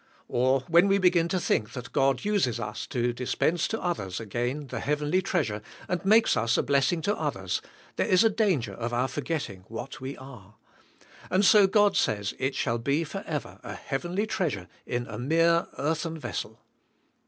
[0.27, 4.79] Or when we begin to think that God uses us todispense to others again the
[4.79, 7.61] heavenly treasure, and makes us a bless ing to others,
[7.97, 10.55] there is danger of our forgetting what we are;
[11.29, 16.17] and so God says it shall be forever a heavenly treasure in a mere earthen
[16.17, 16.57] vessel.